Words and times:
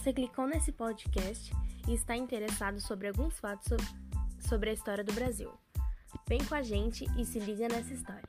Você 0.00 0.14
clicou 0.14 0.46
nesse 0.46 0.72
podcast 0.72 1.52
e 1.86 1.92
está 1.92 2.16
interessado 2.16 2.80
sobre 2.80 3.08
alguns 3.08 3.38
fatos 3.38 3.68
so 3.68 4.48
sobre 4.48 4.70
a 4.70 4.72
história 4.72 5.04
do 5.04 5.12
Brasil. 5.12 5.50
Vem 6.26 6.42
com 6.42 6.54
a 6.54 6.62
gente 6.62 7.04
e 7.18 7.24
se 7.26 7.38
liga 7.38 7.68
nessa 7.68 7.92
história. 7.92 8.24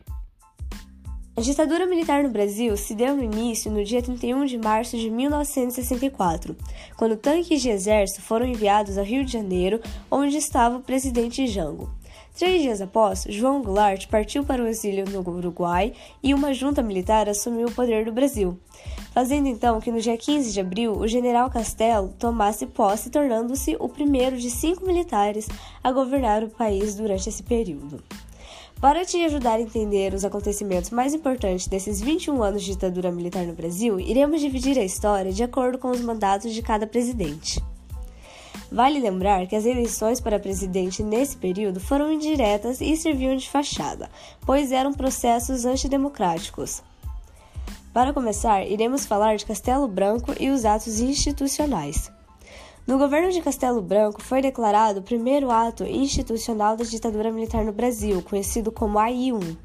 A 1.33 1.39
ditadura 1.39 1.85
militar 1.85 2.23
no 2.23 2.29
Brasil 2.29 2.75
se 2.75 2.93
deu 2.93 3.15
no 3.15 3.23
início 3.23 3.71
no 3.71 3.85
dia 3.85 4.03
31 4.03 4.47
de 4.47 4.57
março 4.57 4.97
de 4.97 5.09
1964, 5.09 6.57
quando 6.97 7.15
tanques 7.15 7.61
de 7.61 7.69
exército 7.69 8.21
foram 8.21 8.45
enviados 8.45 8.97
ao 8.97 9.05
Rio 9.05 9.23
de 9.23 9.31
Janeiro, 9.31 9.79
onde 10.11 10.35
estava 10.35 10.75
o 10.75 10.83
presidente 10.83 11.47
Jango. 11.47 11.89
Três 12.37 12.61
dias 12.61 12.81
após, 12.81 13.25
João 13.29 13.61
Goulart 13.61 14.07
partiu 14.07 14.43
para 14.43 14.63
o 14.63 14.67
exílio 14.67 15.05
no 15.05 15.19
Uruguai 15.19 15.93
e 16.23 16.33
uma 16.33 16.53
junta 16.53 16.81
militar 16.81 17.27
assumiu 17.27 17.67
o 17.67 17.71
poder 17.71 18.05
do 18.05 18.11
Brasil, 18.11 18.57
fazendo 19.13 19.47
então 19.47 19.79
que 19.81 19.91
no 19.91 19.99
dia 19.99 20.17
15 20.17 20.51
de 20.51 20.59
abril 20.59 20.93
o 20.93 21.07
general 21.07 21.49
Castelo 21.51 22.13
tomasse 22.17 22.65
posse, 22.65 23.09
tornando-se 23.09 23.75
o 23.79 23.87
primeiro 23.87 24.37
de 24.37 24.49
cinco 24.49 24.85
militares 24.85 25.47
a 25.83 25.91
governar 25.91 26.43
o 26.43 26.49
país 26.49 26.95
durante 26.95 27.27
esse 27.29 27.43
período. 27.43 28.01
Para 28.79 29.05
te 29.05 29.23
ajudar 29.23 29.57
a 29.57 29.61
entender 29.61 30.11
os 30.13 30.25
acontecimentos 30.25 30.89
mais 30.89 31.13
importantes 31.13 31.67
desses 31.67 32.01
21 32.01 32.41
anos 32.41 32.63
de 32.63 32.71
ditadura 32.71 33.11
militar 33.11 33.45
no 33.45 33.53
Brasil, 33.53 33.99
iremos 33.99 34.41
dividir 34.41 34.79
a 34.79 34.83
história 34.83 35.31
de 35.31 35.43
acordo 35.43 35.77
com 35.77 35.91
os 35.91 36.01
mandatos 36.01 36.51
de 36.51 36.61
cada 36.63 36.87
presidente. 36.87 37.61
Vale 38.71 38.99
lembrar 38.99 39.47
que 39.47 39.55
as 39.55 39.65
eleições 39.65 40.21
para 40.21 40.39
presidente 40.39 41.03
nesse 41.03 41.35
período 41.35 41.81
foram 41.81 42.09
indiretas 42.09 42.79
e 42.79 42.95
serviam 42.95 43.35
de 43.35 43.49
fachada, 43.49 44.09
pois 44.45 44.71
eram 44.71 44.93
processos 44.93 45.65
antidemocráticos. 45.65 46.81
Para 47.93 48.13
começar, 48.13 48.65
iremos 48.65 49.05
falar 49.05 49.35
de 49.35 49.45
Castelo 49.45 49.89
Branco 49.89 50.33
e 50.39 50.49
os 50.49 50.63
atos 50.63 51.01
institucionais. 51.01 52.09
No 52.87 52.97
governo 52.97 53.29
de 53.29 53.41
Castelo 53.41 53.81
Branco 53.81 54.21
foi 54.21 54.41
declarado 54.41 55.01
o 55.01 55.03
primeiro 55.03 55.51
ato 55.51 55.83
institucional 55.83 56.77
da 56.77 56.85
ditadura 56.85 57.29
militar 57.29 57.65
no 57.65 57.73
Brasil, 57.73 58.21
conhecido 58.21 58.71
como 58.71 58.97
AI-1. 58.97 59.57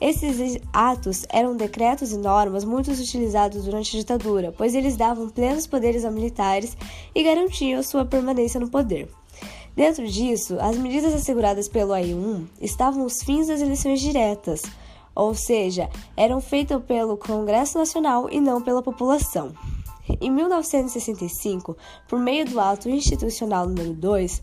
Esses 0.00 0.60
atos 0.72 1.26
eram 1.28 1.56
decretos 1.56 2.12
e 2.12 2.16
normas 2.16 2.64
muito 2.64 2.90
utilizados 2.90 3.64
durante 3.64 3.96
a 3.96 4.00
ditadura, 4.00 4.54
pois 4.56 4.74
eles 4.74 4.96
davam 4.96 5.28
plenos 5.28 5.66
poderes 5.66 6.04
aos 6.04 6.14
militares 6.14 6.76
e 7.14 7.22
garantiam 7.22 7.82
sua 7.82 8.04
permanência 8.04 8.60
no 8.60 8.70
poder. 8.70 9.08
Dentro 9.74 10.06
disso, 10.06 10.56
as 10.60 10.76
medidas 10.76 11.14
asseguradas 11.14 11.68
pelo 11.68 11.92
AI-1 11.92 12.46
estavam 12.60 13.04
os 13.04 13.22
fins 13.22 13.48
das 13.48 13.60
eleições 13.60 14.00
diretas, 14.00 14.62
ou 15.14 15.34
seja, 15.34 15.88
eram 16.16 16.40
feitas 16.40 16.82
pelo 16.84 17.16
Congresso 17.16 17.78
Nacional 17.78 18.28
e 18.30 18.40
não 18.40 18.62
pela 18.62 18.82
população. 18.82 19.52
Em 20.20 20.30
1965, 20.30 21.76
por 22.08 22.18
meio 22.18 22.44
do 22.46 22.58
Ato 22.58 22.88
Institucional 22.88 23.66
número 23.66 23.92
2, 23.92 24.40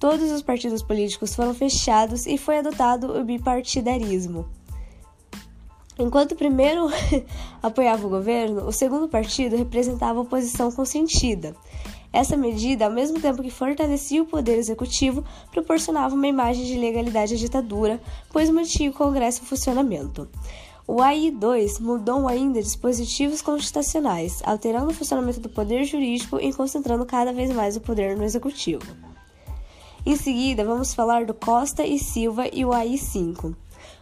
todos 0.00 0.30
os 0.30 0.42
partidos 0.42 0.82
políticos 0.82 1.34
foram 1.34 1.54
fechados 1.54 2.26
e 2.26 2.38
foi 2.38 2.58
adotado 2.58 3.18
o 3.18 3.24
bipartidarismo. 3.24 4.46
Enquanto 5.98 6.32
o 6.32 6.36
primeiro 6.36 6.88
apoiava 7.62 8.06
o 8.06 8.10
governo, 8.10 8.66
o 8.66 8.72
segundo 8.72 9.08
partido 9.08 9.56
representava 9.56 10.18
a 10.18 10.22
oposição 10.22 10.72
consentida. 10.72 11.54
Essa 12.12 12.36
medida, 12.36 12.86
ao 12.86 12.92
mesmo 12.92 13.20
tempo 13.20 13.42
que 13.42 13.50
fortalecia 13.50 14.22
o 14.22 14.26
poder 14.26 14.58
executivo, 14.58 15.24
proporcionava 15.50 16.14
uma 16.14 16.26
imagem 16.26 16.64
de 16.64 16.76
legalidade 16.76 17.34
à 17.34 17.36
ditadura, 17.36 18.00
pois 18.30 18.50
mantinha 18.50 18.90
o 18.90 18.94
Congresso 18.94 19.42
em 19.42 19.46
funcionamento. 19.46 20.28
O 20.86 21.00
AI-2 21.00 21.80
mudou 21.80 22.28
ainda 22.28 22.60
dispositivos 22.60 23.40
constitucionais, 23.40 24.42
alterando 24.44 24.90
o 24.90 24.94
funcionamento 24.94 25.40
do 25.40 25.48
poder 25.48 25.84
jurídico 25.84 26.38
e 26.40 26.52
concentrando 26.52 27.06
cada 27.06 27.32
vez 27.32 27.50
mais 27.50 27.76
o 27.76 27.80
poder 27.80 28.16
no 28.16 28.24
executivo. 28.24 28.84
Em 30.04 30.16
seguida, 30.16 30.64
vamos 30.64 30.92
falar 30.92 31.24
do 31.24 31.32
Costa 31.32 31.86
e 31.86 31.98
Silva 31.98 32.46
e 32.52 32.64
o 32.64 32.72
AI-5. 32.72 33.54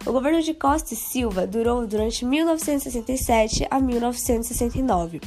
O 0.06 0.12
governo 0.12 0.40
de 0.40 0.54
Costa 0.54 0.94
e 0.94 0.96
Silva 0.96 1.46
durou 1.46 1.86
durante 1.86 2.24
1967 2.24 3.66
a 3.70 3.78
1969. 3.78 5.20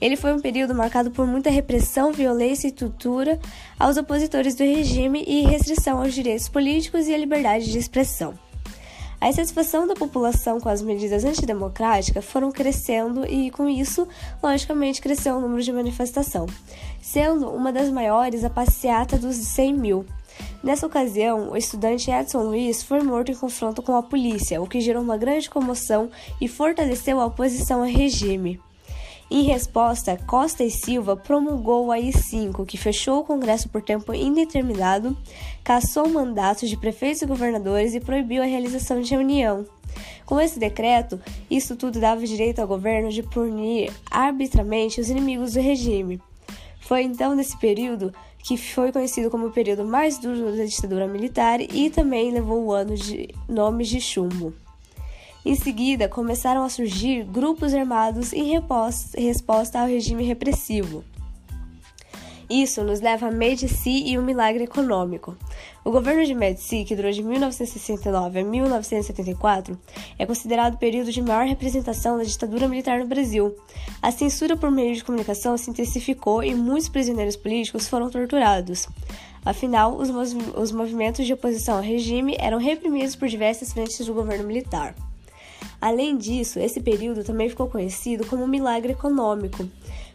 Ele 0.00 0.16
foi 0.16 0.32
um 0.32 0.40
período 0.40 0.74
marcado 0.74 1.10
por 1.10 1.26
muita 1.26 1.50
repressão, 1.50 2.12
violência 2.12 2.68
e 2.68 2.72
tortura 2.72 3.40
aos 3.78 3.96
opositores 3.96 4.54
do 4.54 4.62
regime 4.62 5.24
e 5.26 5.42
restrição 5.42 6.00
aos 6.00 6.14
direitos 6.14 6.48
políticos 6.48 7.08
e 7.08 7.14
à 7.14 7.18
liberdade 7.18 7.70
de 7.70 7.78
expressão. 7.78 8.34
A 9.20 9.28
insatisfação 9.28 9.86
da 9.86 9.94
população 9.94 10.58
com 10.58 10.70
as 10.70 10.80
medidas 10.80 11.26
antidemocráticas 11.26 12.24
foram 12.24 12.50
crescendo 12.50 13.26
e, 13.26 13.50
com 13.50 13.68
isso, 13.68 14.08
logicamente 14.42 15.02
cresceu 15.02 15.36
o 15.36 15.40
número 15.40 15.62
de 15.62 15.70
manifestação, 15.70 16.46
sendo 17.02 17.50
uma 17.50 17.70
das 17.70 17.90
maiores 17.90 18.44
a 18.44 18.48
passeata 18.48 19.18
dos 19.18 19.36
100 19.36 19.74
mil, 19.74 20.06
Nessa 20.62 20.86
ocasião, 20.86 21.50
o 21.50 21.56
estudante 21.56 22.10
Edson 22.10 22.42
Luiz 22.42 22.82
foi 22.82 23.02
morto 23.02 23.32
em 23.32 23.34
confronto 23.34 23.80
com 23.80 23.96
a 23.96 24.02
polícia, 24.02 24.60
o 24.60 24.66
que 24.66 24.80
gerou 24.80 25.02
uma 25.02 25.16
grande 25.16 25.48
comoção 25.48 26.10
e 26.38 26.46
fortaleceu 26.46 27.18
a 27.18 27.26
oposição 27.26 27.80
ao 27.80 27.86
regime. 27.86 28.60
Em 29.30 29.42
resposta, 29.42 30.18
Costa 30.26 30.62
e 30.62 30.70
Silva 30.70 31.16
promulgou 31.16 31.86
o 31.86 31.92
AI-5, 31.92 32.66
que 32.66 32.76
fechou 32.76 33.20
o 33.20 33.24
Congresso 33.24 33.68
por 33.70 33.80
tempo 33.80 34.12
indeterminado, 34.12 35.16
cassou 35.64 36.08
mandatos 36.08 36.68
de 36.68 36.76
prefeitos 36.76 37.22
e 37.22 37.26
governadores 37.26 37.94
e 37.94 38.00
proibiu 38.00 38.42
a 38.42 38.46
realização 38.46 39.00
de 39.00 39.12
reunião. 39.12 39.64
Com 40.26 40.38
esse 40.40 40.58
decreto, 40.58 41.18
isso 41.50 41.74
tudo 41.74 42.00
dava 42.00 42.26
direito 42.26 42.58
ao 42.58 42.68
governo 42.68 43.08
de 43.08 43.22
punir 43.22 43.90
arbitramente 44.10 45.00
os 45.00 45.08
inimigos 45.08 45.54
do 45.54 45.60
regime. 45.60 46.20
Foi 46.80 47.02
então 47.02 47.34
nesse 47.36 47.56
período 47.56 48.12
que 48.42 48.56
foi 48.56 48.92
conhecido 48.92 49.30
como 49.30 49.46
o 49.46 49.52
período 49.52 49.84
mais 49.84 50.18
duro 50.18 50.56
da 50.56 50.64
ditadura 50.64 51.06
militar 51.06 51.60
e 51.60 51.90
também 51.90 52.32
levou 52.32 52.64
o 52.64 52.72
ano 52.72 52.96
de 52.96 53.28
nomes 53.48 53.88
de 53.88 54.00
chumbo. 54.00 54.54
Em 55.44 55.54
seguida, 55.54 56.08
começaram 56.08 56.62
a 56.62 56.68
surgir 56.68 57.24
grupos 57.24 57.72
armados 57.72 58.32
em 58.32 58.60
resposta 59.16 59.80
ao 59.80 59.86
regime 59.86 60.22
repressivo. 60.22 61.02
Isso 62.50 62.82
nos 62.82 63.00
leva 63.00 63.28
a 63.28 63.30
Medici 63.30 64.02
e 64.08 64.18
o 64.18 64.22
milagre 64.22 64.64
econômico. 64.64 65.36
O 65.84 65.92
governo 65.92 66.26
de 66.26 66.34
Medici, 66.34 66.84
que 66.84 66.96
durou 66.96 67.12
de 67.12 67.22
1969 67.22 68.40
a 68.40 68.44
1974, 68.44 69.78
é 70.18 70.26
considerado 70.26 70.74
o 70.74 70.78
período 70.78 71.12
de 71.12 71.22
maior 71.22 71.46
representação 71.46 72.18
da 72.18 72.24
ditadura 72.24 72.66
militar 72.66 72.98
no 72.98 73.06
Brasil. 73.06 73.54
A 74.02 74.10
censura 74.10 74.56
por 74.56 74.68
meio 74.68 74.96
de 74.96 75.04
comunicação 75.04 75.56
se 75.56 75.70
intensificou 75.70 76.42
e 76.42 76.52
muitos 76.52 76.88
prisioneiros 76.88 77.36
políticos 77.36 77.86
foram 77.86 78.10
torturados. 78.10 78.88
Afinal, 79.44 79.96
os, 79.96 80.10
os 80.56 80.72
movimentos 80.72 81.24
de 81.24 81.32
oposição 81.32 81.76
ao 81.76 81.82
regime 81.82 82.36
eram 82.36 82.58
reprimidos 82.58 83.14
por 83.14 83.28
diversas 83.28 83.72
frentes 83.72 84.04
do 84.04 84.12
governo 84.12 84.44
militar. 84.44 84.96
Além 85.80 86.18
disso, 86.18 86.58
esse 86.58 86.80
período 86.80 87.24
também 87.24 87.48
ficou 87.48 87.68
conhecido 87.68 88.26
como 88.26 88.46
milagre 88.46 88.92
econômico, 88.92 89.66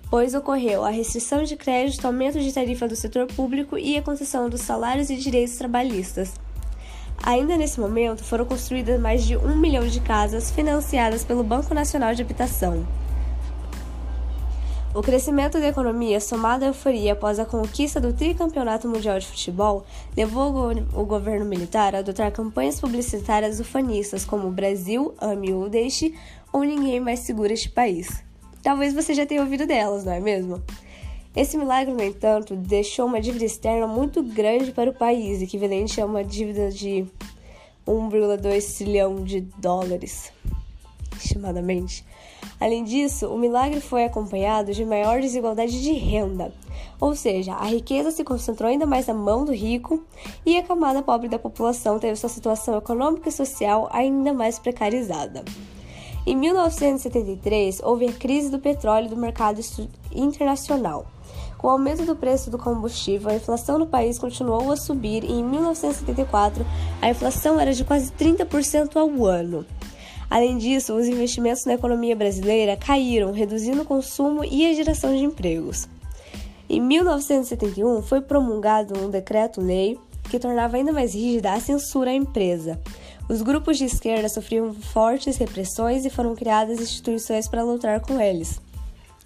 pois 0.09 0.33
ocorreu 0.33 0.83
a 0.83 0.89
restrição 0.89 1.43
de 1.43 1.55
crédito, 1.55 2.05
aumento 2.05 2.39
de 2.39 2.53
tarifa 2.53 2.87
do 2.87 2.95
setor 2.95 3.27
público 3.27 3.77
e 3.77 3.97
a 3.97 4.01
concessão 4.01 4.49
dos 4.49 4.61
salários 4.61 5.09
e 5.09 5.15
direitos 5.15 5.55
trabalhistas. 5.55 6.33
Ainda 7.23 7.57
nesse 7.57 7.79
momento, 7.79 8.23
foram 8.23 8.45
construídas 8.45 8.99
mais 8.99 9.23
de 9.23 9.35
um 9.37 9.55
milhão 9.55 9.87
de 9.87 9.99
casas 9.99 10.51
financiadas 10.51 11.23
pelo 11.23 11.43
Banco 11.43 11.73
Nacional 11.73 12.13
de 12.13 12.21
Habitação. 12.21 12.85
O 14.93 15.01
crescimento 15.01 15.59
da 15.59 15.67
economia, 15.67 16.21
somado 16.21 16.63
à 16.63 16.67
euforia 16.67 17.11
após 17.11 17.37
a 17.37 17.45
conquista 17.45 17.99
do 17.99 18.13
tricampeonato 18.13 18.87
mundial 18.87 19.19
de 19.19 19.27
futebol, 19.27 19.85
levou 20.15 20.71
o 20.93 21.05
governo 21.05 21.45
militar 21.45 21.93
a 21.93 21.99
adotar 21.99 22.31
campanhas 22.31 22.79
publicitárias 22.79 23.59
ufanistas 23.59 24.23
como 24.23 24.49
Brasil, 24.51 25.13
ame 25.19 25.51
ou 25.51 25.69
deixe, 25.69 26.13
ou 26.53 26.63
ninguém 26.63 27.01
mais 27.01 27.19
segura 27.19 27.51
este 27.51 27.69
país. 27.69 28.24
Talvez 28.65 28.95
você 28.95 29.13
já 29.13 29.27
tenha 29.27 29.41
ouvido 29.41 29.67
delas, 29.67 30.03
não 30.03 30.11
é 30.11 30.19
mesmo? 30.19 30.59
Esse 31.35 31.55
milagre, 31.55 31.93
no 31.93 32.03
entanto, 32.03 32.55
deixou 32.55 33.05
uma 33.05 33.21
dívida 33.21 33.45
externa 33.45 33.85
muito 33.85 34.23
grande 34.23 34.71
para 34.71 34.89
o 34.89 34.93
país, 34.93 35.39
equivalente 35.39 36.01
a 36.01 36.05
uma 36.07 36.23
dívida 36.23 36.71
de 36.71 37.05
1,2 37.87 38.77
trilhão 38.79 39.23
de 39.23 39.41
dólares, 39.59 40.33
estimadamente. 41.15 42.03
Além 42.59 42.83
disso, 42.83 43.27
o 43.27 43.37
milagre 43.37 43.79
foi 43.79 44.03
acompanhado 44.03 44.73
de 44.73 44.83
maior 44.83 45.21
desigualdade 45.21 45.83
de 45.83 45.91
renda, 45.91 46.51
ou 46.99 47.13
seja, 47.15 47.53
a 47.53 47.65
riqueza 47.65 48.09
se 48.09 48.23
concentrou 48.23 48.67
ainda 48.67 48.87
mais 48.87 49.05
na 49.05 49.13
mão 49.13 49.45
do 49.45 49.53
rico 49.53 50.03
e 50.43 50.57
a 50.57 50.63
camada 50.63 51.03
pobre 51.03 51.29
da 51.29 51.37
população 51.37 51.99
teve 51.99 52.15
sua 52.15 52.29
situação 52.29 52.75
econômica 52.75 53.29
e 53.29 53.31
social 53.31 53.87
ainda 53.91 54.33
mais 54.33 54.57
precarizada. 54.57 55.45
Em 56.27 56.35
1973, 56.35 57.81
houve 57.83 58.07
a 58.07 58.11
crise 58.11 58.49
do 58.49 58.57
petróleo 58.57 59.07
do 59.07 59.15
mercado 59.15 59.61
internacional. 60.11 61.05
Com 61.55 61.67
o 61.67 61.69
aumento 61.69 62.03
do 62.03 62.15
preço 62.15 62.49
do 62.49 62.57
combustível, 62.57 63.29
a 63.29 63.35
inflação 63.35 63.77
no 63.77 63.85
país 63.85 64.17
continuou 64.17 64.71
a 64.71 64.75
subir 64.75 65.23
e 65.23 65.31
em 65.31 65.43
1974 65.43 66.65
a 66.99 67.09
inflação 67.09 67.59
era 67.59 67.73
de 67.73 67.83
quase 67.83 68.11
30% 68.11 68.95
ao 68.95 69.25
ano. 69.25 69.65
Além 70.27 70.57
disso, 70.57 70.95
os 70.95 71.07
investimentos 71.07 71.63
na 71.65 71.75
economia 71.75 72.15
brasileira 72.15 72.75
caíram, 72.75 73.31
reduzindo 73.31 73.83
o 73.83 73.85
consumo 73.85 74.43
e 74.43 74.65
a 74.65 74.73
geração 74.73 75.15
de 75.15 75.23
empregos. 75.23 75.87
Em 76.67 76.81
1971, 76.81 78.01
foi 78.01 78.21
promulgado 78.21 78.99
um 78.99 79.11
decreto-lei 79.11 79.99
que 80.23 80.39
tornava 80.39 80.77
ainda 80.77 80.91
mais 80.91 81.13
rígida 81.13 81.53
a 81.53 81.59
censura 81.59 82.09
à 82.09 82.13
empresa. 82.15 82.81
Os 83.27 83.41
grupos 83.41 83.79
de 83.79 83.85
esquerda 83.85 84.29
sofriam 84.29 84.71
fortes 84.71 85.37
repressões 85.37 86.05
e 86.05 86.11
foram 86.11 86.35
criadas 86.35 86.79
instituições 86.79 87.47
para 87.47 87.63
lutar 87.63 87.99
com 87.99 88.21
eles, 88.21 88.61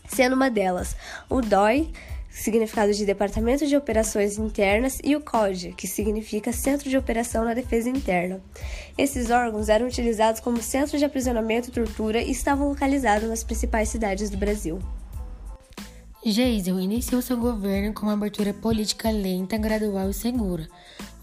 sendo 0.07 0.35
uma 0.35 0.49
delas 0.49 0.95
o 1.29 1.41
DOI, 1.41 1.91
significado 2.29 2.93
de 2.93 3.05
Departamento 3.05 3.67
de 3.67 3.75
Operações 3.75 4.37
Internas, 4.37 4.99
e 5.03 5.17
o 5.17 5.21
CODE, 5.21 5.73
que 5.73 5.85
significa 5.85 6.53
Centro 6.53 6.89
de 6.89 6.97
Operação 6.97 7.43
na 7.43 7.53
Defesa 7.53 7.89
Interna. 7.89 8.41
Esses 8.97 9.29
órgãos 9.29 9.67
eram 9.67 9.87
utilizados 9.87 10.39
como 10.39 10.61
centro 10.61 10.97
de 10.97 11.03
aprisionamento 11.03 11.67
e 11.67 11.73
tortura 11.73 12.21
e 12.21 12.31
estavam 12.31 12.69
localizados 12.69 13.27
nas 13.27 13.43
principais 13.43 13.89
cidades 13.89 14.29
do 14.29 14.37
Brasil. 14.37 14.79
Geisel 16.23 16.79
iniciou 16.81 17.21
seu 17.21 17.37
governo 17.37 17.93
com 17.93 18.03
uma 18.03 18.11
abertura 18.11 18.53
política 18.53 19.09
lenta, 19.09 19.57
gradual 19.57 20.09
e 20.09 20.13
segura. 20.13 20.67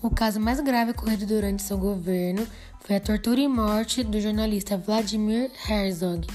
O 0.00 0.08
caso 0.08 0.40
mais 0.40 0.58
grave 0.60 0.92
ocorrido 0.92 1.26
durante 1.26 1.62
seu 1.62 1.76
governo 1.76 2.46
foi 2.80 2.96
a 2.96 3.00
tortura 3.00 3.38
e 3.38 3.46
morte 3.46 4.02
do 4.02 4.18
jornalista 4.18 4.78
Vladimir 4.78 5.50
Herzog 5.68 6.26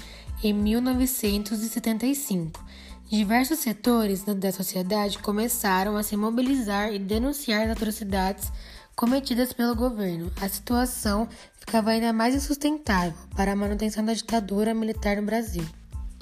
em 0.44 0.54
1975. 0.54 2.63
Diversos 3.10 3.58
setores 3.58 4.24
da 4.24 4.52
sociedade 4.52 5.18
começaram 5.18 5.98
a 5.98 6.04
se 6.04 6.16
mobilizar 6.16 6.94
e 6.94 7.00
denunciar 7.00 7.64
as 7.64 7.72
atrocidades 7.72 8.52
cometidas 8.96 9.54
pelo 9.54 9.75
governo. 9.75 10.31
A 10.40 10.48
situação 10.48 11.28
ficava 11.60 11.90
ainda 11.90 12.14
mais 12.14 12.36
insustentável 12.36 13.18
para 13.36 13.54
a 13.54 13.56
manutenção 13.56 14.06
da 14.06 14.14
ditadura 14.14 14.72
militar 14.72 15.18
no 15.18 15.24
Brasil. 15.24 15.66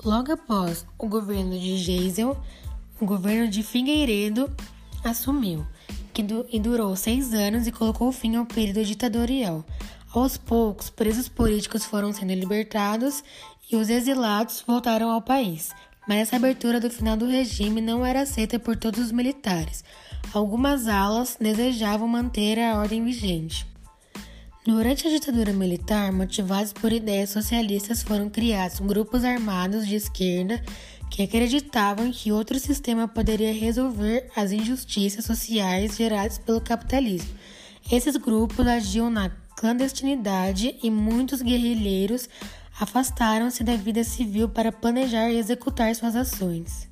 Logo 0.03 0.31
após 0.31 0.85
o 0.97 1.07
governo 1.07 1.59
de 1.59 1.77
Geisel, 1.77 2.37
o 3.01 3.05
governo 3.05 3.49
de 3.49 3.61
Figueiredo 3.61 4.49
assumiu, 5.03 5.65
que 6.13 6.23
durou 6.59 6.95
seis 6.95 7.33
anos 7.33 7.67
e 7.67 7.71
colocou 7.71 8.11
fim 8.11 8.35
ao 8.35 8.45
período 8.45 8.83
ditatorial. 8.85 9.65
Aos 10.13 10.37
poucos, 10.37 10.89
presos 10.89 11.27
políticos 11.27 11.85
foram 11.85 12.13
sendo 12.13 12.33
libertados 12.33 13.23
e 13.69 13.75
os 13.75 13.89
exilados 13.89 14.63
voltaram 14.65 15.11
ao 15.11 15.21
país. 15.21 15.69
Mas 16.07 16.19
essa 16.19 16.37
abertura 16.37 16.79
do 16.79 16.89
final 16.89 17.15
do 17.15 17.27
regime 17.27 17.81
não 17.81 18.03
era 18.05 18.21
aceita 18.21 18.57
por 18.57 18.75
todos 18.75 18.99
os 18.99 19.11
militares. 19.11 19.83
Algumas 20.33 20.87
alas 20.87 21.37
desejavam 21.39 22.07
manter 22.07 22.57
a 22.57 22.79
ordem 22.79 23.03
vigente. 23.03 23.68
Durante 24.65 25.07
a 25.07 25.09
ditadura 25.09 25.53
militar, 25.53 26.11
motivados 26.11 26.73
por 26.73 26.91
ideias 26.91 27.29
socialistas, 27.29 28.03
foram 28.03 28.29
criados 28.29 28.81
grupos 28.81 29.23
armados 29.23 29.87
de 29.87 29.95
esquerda 29.95 30.61
que 31.09 31.23
acreditavam 31.23 32.11
que 32.11 32.33
outro 32.33 32.59
sistema 32.59 33.07
poderia 33.07 33.53
resolver 33.53 34.29
as 34.35 34.51
injustiças 34.51 35.23
sociais 35.23 35.95
geradas 35.95 36.37
pelo 36.37 36.59
capitalismo. 36.59 37.33
Esses 37.89 38.17
grupos 38.17 38.67
agiam 38.67 39.09
na 39.09 39.29
clandestinidade 39.55 40.77
e 40.83 40.91
muitos 40.91 41.41
guerrilheiros 41.41 42.29
afastaram-se 42.81 43.63
da 43.63 43.77
vida 43.77 44.03
civil 44.03 44.49
para 44.49 44.73
planejar 44.73 45.29
e 45.29 45.37
executar 45.37 45.95
suas 45.95 46.17
ações. 46.17 46.89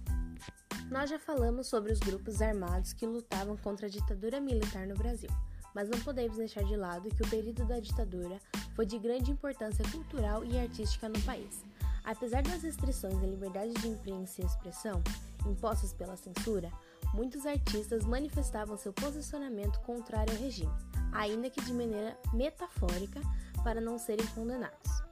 Nós 0.90 1.10
já 1.10 1.20
falamos 1.20 1.68
sobre 1.68 1.92
os 1.92 2.00
grupos 2.00 2.42
armados 2.42 2.94
que 2.94 3.06
lutavam 3.06 3.58
contra 3.58 3.88
a 3.88 3.90
ditadura 3.90 4.40
militar 4.40 4.88
no 4.88 4.96
Brasil 4.96 5.30
mas 5.78 5.90
não 5.90 6.00
podemos 6.00 6.38
deixar 6.38 6.64
de 6.64 6.76
lado 6.76 7.14
que 7.14 7.22
o 7.22 7.30
período 7.30 7.64
da 7.64 7.80
ditadura 7.80 8.40
foi 8.76 8.84
de 8.84 8.98
grande 8.98 9.30
importância 9.30 9.86
cultural 9.92 10.44
e 10.44 10.58
artística 10.58 11.08
no 11.08 11.22
país. 11.22 11.64
Apesar 12.04 12.42
das 12.42 12.64
restrições 12.64 13.16
à 13.18 13.28
liberdade 13.28 13.74
de 13.74 13.88
imprensa 13.88 14.42
e 14.42 14.46
expressão 14.46 15.04
impostas 15.46 15.94
pela 15.94 16.18
censura, 16.18 16.72
muitos 17.14 17.46
artistas 17.46 18.04
manifestavam 18.06 18.76
seu 18.76 18.92
posicionamento 18.92 19.80
contrário 19.82 20.34
ao 20.34 20.42
regime, 20.42 20.74
ainda 21.12 21.48
que 21.48 21.64
de 21.64 21.72
maneira 21.72 22.18
metafórica, 22.34 23.22
para 23.64 23.80
não 23.80 24.00
serem 24.00 24.26
condenados. 24.34 25.04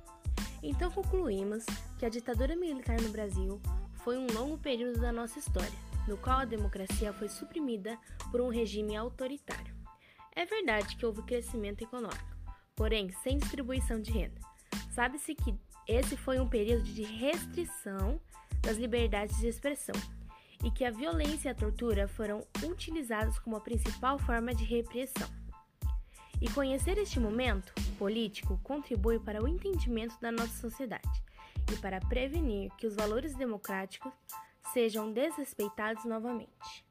Então 0.64 0.90
concluímos 0.90 1.64
que 2.00 2.08
a 2.08 2.10
ditadura 2.10 2.56
militar 2.56 3.00
no 3.00 3.10
Brasil 3.10 3.62
foi 4.04 4.18
um 4.18 4.26
longo 4.34 4.58
período 4.58 5.00
da 5.00 5.12
nossa 5.12 5.38
história, 5.38 5.78
no 6.08 6.18
qual 6.18 6.40
a 6.40 6.46
democracia 6.46 7.14
foi 7.14 7.30
suprimida 7.30 8.00
por 8.32 8.42
um 8.42 8.50
regime 8.50 8.98
autoritário. 8.98 9.85
É 10.36 10.46
verdade 10.46 10.98
que 10.98 11.06
houve 11.06 11.22
crescimento 11.22 11.82
econômico, 11.82 12.36
porém 12.76 13.10
sem 13.24 13.38
distribuição 13.38 14.02
de 14.02 14.12
renda. 14.12 14.42
Sabe-se 14.94 15.34
que 15.34 15.56
esse 15.88 16.18
foi 16.18 16.40
um 16.40 16.48
período 16.48 16.84
de 16.84 17.04
restrição 17.04 18.20
das 18.62 18.76
liberdades 18.76 19.38
de 19.38 19.48
expressão 19.48 19.96
e 20.64 20.70
que 20.70 20.84
a 20.84 20.92
violência 20.92 21.50
e 21.50 21.52
a 21.52 21.56
tortura 21.56 22.08
foram 22.08 22.46
utilizados 22.64 23.40
como 23.40 23.56
a 23.56 23.62
principal 23.62 24.20
forma 24.20 24.54
de 24.54 24.66
repressão. 24.66 25.30
E 26.42 26.50
conhecer 26.50 26.98
este 26.98 27.18
momento 27.18 27.74
político 27.98 28.60
contribui 28.62 29.20
para 29.20 29.42
o 29.42 29.48
entendimento 29.48 30.20
da 30.20 30.34
nossa 30.34 30.60
sociedade 30.60 31.24
e 31.72 31.78
para 31.78 32.02
prevenir 32.02 32.72
que 32.78 32.88
os 32.88 32.96
valores 32.96 33.36
democráticos 33.36 34.12
sejam 34.74 35.14
desrespeitados 35.14 36.04
novamente. 36.04 36.86